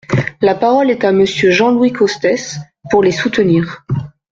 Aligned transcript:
La 0.41 0.55
parole 0.55 0.89
est 0.89 1.03
à 1.03 1.11
Monsieur 1.11 1.51
Jean-Louis 1.51 1.91
Costes, 1.93 2.57
pour 2.89 3.03
les 3.03 3.11
soutenir. 3.11 3.85